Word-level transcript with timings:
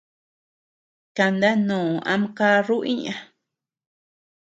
Kandanoo 1.17 1.91
am 2.13 2.21
caruu 2.37 2.81
iña. 2.93 3.15